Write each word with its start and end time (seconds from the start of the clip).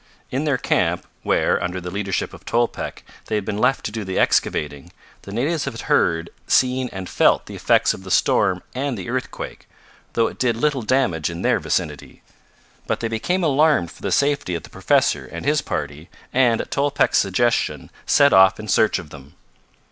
In 0.31 0.45
their 0.45 0.57
camp, 0.57 1.05
where, 1.21 1.61
under 1.63 1.79
the 1.79 1.91
leadership 1.91 2.33
of 2.33 2.43
Tolpec 2.43 3.03
they 3.27 3.35
had 3.35 3.45
been 3.45 3.59
left 3.59 3.85
to 3.85 3.91
do 3.91 4.03
the 4.03 4.17
excavating, 4.17 4.91
the 5.21 5.31
natives 5.31 5.65
had 5.65 5.79
heard, 5.81 6.31
seen 6.47 6.89
and 6.91 7.07
felt 7.07 7.45
the 7.45 7.53
effects 7.55 7.93
of 7.93 8.01
the 8.03 8.09
storm 8.09 8.63
and 8.73 8.97
the 8.97 9.11
earthquake, 9.11 9.67
though 10.13 10.25
it 10.25 10.39
did 10.39 10.55
little 10.57 10.81
damage 10.81 11.29
in 11.29 11.43
their 11.43 11.59
vicinity. 11.59 12.23
But 12.87 12.99
they 12.99 13.09
became 13.09 13.43
alarmed 13.43 13.91
for 13.91 14.01
the 14.01 14.11
safety 14.11 14.55
of 14.55 14.63
the 14.63 14.71
professor 14.71 15.27
and 15.27 15.45
his 15.45 15.61
party 15.61 16.09
and, 16.33 16.59
at 16.61 16.71
Tolpec's 16.71 17.19
suggestion, 17.19 17.91
set 18.07 18.33
off 18.33 18.59
in 18.59 18.67
search 18.67 18.97
of 18.97 19.11
them. 19.11 19.35